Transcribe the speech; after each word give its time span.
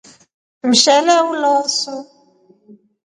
Mshele 0.69 1.15
ulosu. 1.31 1.95